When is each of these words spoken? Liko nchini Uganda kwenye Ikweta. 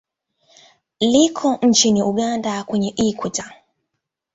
Liko 0.99 1.59
nchini 1.61 2.03
Uganda 2.03 2.63
kwenye 2.63 2.89
Ikweta. 2.89 3.51